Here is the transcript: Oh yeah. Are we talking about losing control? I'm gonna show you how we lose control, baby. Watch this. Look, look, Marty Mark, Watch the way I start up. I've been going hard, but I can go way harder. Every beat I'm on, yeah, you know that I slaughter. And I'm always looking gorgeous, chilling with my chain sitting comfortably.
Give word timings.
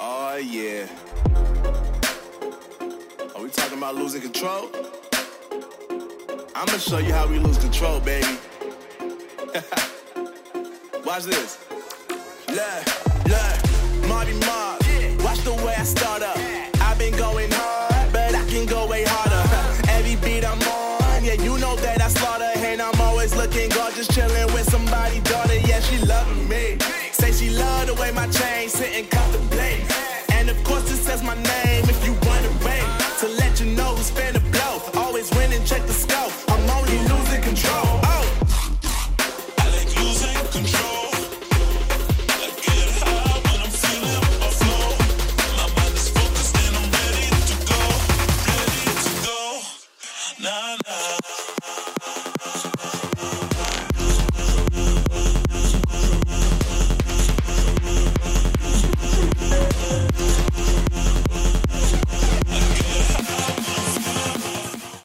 Oh 0.00 0.36
yeah. 0.36 0.86
Are 3.34 3.42
we 3.42 3.48
talking 3.50 3.78
about 3.78 3.94
losing 3.94 4.22
control? 4.22 4.68
I'm 6.54 6.66
gonna 6.66 6.78
show 6.78 6.98
you 6.98 7.12
how 7.12 7.26
we 7.26 7.38
lose 7.38 7.58
control, 7.58 8.00
baby. 8.00 8.26
Watch 11.04 11.24
this. 11.24 11.58
Look, 12.48 12.84
look, 13.26 14.08
Marty 14.08 14.34
Mark, 14.46 14.80
Watch 15.24 15.40
the 15.40 15.54
way 15.64 15.74
I 15.76 15.84
start 15.84 16.22
up. 16.22 16.36
I've 16.80 16.98
been 16.98 17.16
going 17.16 17.50
hard, 17.52 18.12
but 18.12 18.34
I 18.34 18.44
can 18.46 18.66
go 18.66 18.86
way 18.86 19.04
harder. 19.06 19.42
Every 19.90 20.16
beat 20.16 20.44
I'm 20.44 20.60
on, 20.62 21.24
yeah, 21.24 21.34
you 21.34 21.58
know 21.58 21.76
that 21.76 22.00
I 22.00 22.08
slaughter. 22.08 22.52
And 22.56 22.80
I'm 22.80 23.00
always 23.00 23.34
looking 23.36 23.70
gorgeous, 23.70 24.08
chilling 24.08 24.52
with 24.54 24.71
my 28.14 28.26
chain 28.26 28.68
sitting 28.68 29.06
comfortably. 29.06 29.51